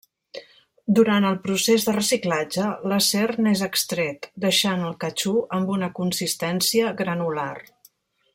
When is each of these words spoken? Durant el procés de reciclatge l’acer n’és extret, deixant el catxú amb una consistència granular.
Durant 0.99 1.25
el 1.31 1.35
procés 1.43 1.85
de 1.89 1.93
reciclatge 1.97 2.71
l’acer 2.93 3.27
n’és 3.47 3.63
extret, 3.67 4.27
deixant 4.47 4.83
el 4.89 4.99
catxú 5.05 5.35
amb 5.59 5.71
una 5.77 5.95
consistència 6.01 6.97
granular. 7.05 7.55